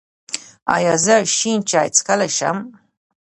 [0.75, 2.57] ایا زه شین چای څښلی شم؟